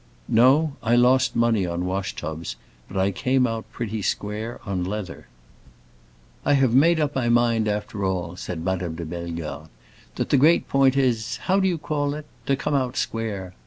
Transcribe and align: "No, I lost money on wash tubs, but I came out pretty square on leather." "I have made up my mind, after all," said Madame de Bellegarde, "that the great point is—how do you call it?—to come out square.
"No, 0.27 0.77
I 0.81 0.95
lost 0.95 1.35
money 1.35 1.63
on 1.67 1.85
wash 1.85 2.15
tubs, 2.15 2.55
but 2.87 2.97
I 2.97 3.11
came 3.11 3.45
out 3.45 3.71
pretty 3.71 4.01
square 4.01 4.59
on 4.65 4.83
leather." 4.83 5.27
"I 6.43 6.53
have 6.53 6.73
made 6.73 6.99
up 6.99 7.13
my 7.13 7.29
mind, 7.29 7.67
after 7.67 8.03
all," 8.03 8.35
said 8.35 8.65
Madame 8.65 8.95
de 8.95 9.05
Bellegarde, 9.05 9.69
"that 10.15 10.31
the 10.31 10.37
great 10.41 10.67
point 10.67 10.97
is—how 10.97 11.59
do 11.59 11.67
you 11.67 11.77
call 11.77 12.15
it?—to 12.15 12.55
come 12.55 12.73
out 12.73 12.97
square. 12.97 13.53